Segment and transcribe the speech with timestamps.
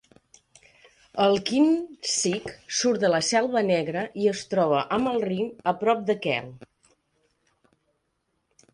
[1.25, 6.05] El Kinzig surt de la Selva Negra i es troba amb el Rin, a prop
[6.13, 6.53] de Kehl.